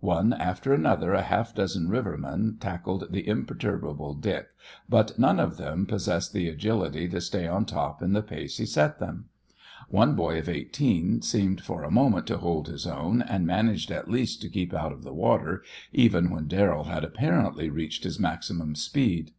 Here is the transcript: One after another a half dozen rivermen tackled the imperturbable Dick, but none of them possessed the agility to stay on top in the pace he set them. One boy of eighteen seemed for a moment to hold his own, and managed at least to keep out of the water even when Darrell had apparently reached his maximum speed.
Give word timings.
One 0.00 0.34
after 0.34 0.74
another 0.74 1.14
a 1.14 1.22
half 1.22 1.54
dozen 1.54 1.88
rivermen 1.88 2.58
tackled 2.60 3.10
the 3.10 3.26
imperturbable 3.26 4.12
Dick, 4.12 4.48
but 4.86 5.18
none 5.18 5.40
of 5.40 5.56
them 5.56 5.86
possessed 5.86 6.34
the 6.34 6.46
agility 6.46 7.08
to 7.08 7.22
stay 7.22 7.46
on 7.46 7.64
top 7.64 8.02
in 8.02 8.12
the 8.12 8.20
pace 8.20 8.58
he 8.58 8.66
set 8.66 8.98
them. 8.98 9.30
One 9.88 10.14
boy 10.14 10.38
of 10.38 10.46
eighteen 10.50 11.22
seemed 11.22 11.62
for 11.62 11.84
a 11.84 11.90
moment 11.90 12.26
to 12.26 12.36
hold 12.36 12.68
his 12.68 12.86
own, 12.86 13.22
and 13.22 13.46
managed 13.46 13.90
at 13.90 14.10
least 14.10 14.42
to 14.42 14.50
keep 14.50 14.74
out 14.74 14.92
of 14.92 15.04
the 15.04 15.14
water 15.14 15.62
even 15.90 16.28
when 16.28 16.48
Darrell 16.48 16.84
had 16.84 17.02
apparently 17.02 17.70
reached 17.70 18.04
his 18.04 18.20
maximum 18.20 18.74
speed. 18.74 19.32